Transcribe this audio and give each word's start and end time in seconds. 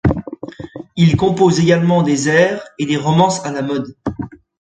Il 0.95 1.15
compose 1.15 1.59
également 1.59 2.01
des 2.01 2.27
airs 2.27 2.63
et 2.79 2.87
des 2.87 2.97
romances 2.97 3.45
à 3.45 3.51
la 3.51 3.61
mode. 3.61 3.95